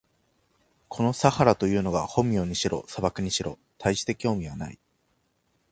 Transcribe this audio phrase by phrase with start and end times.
[0.89, 4.79] このサハラというのが本名にしろ、砂漠にしろ、たいして興味はない。